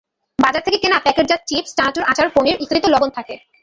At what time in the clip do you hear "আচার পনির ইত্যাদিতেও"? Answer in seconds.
2.11-2.93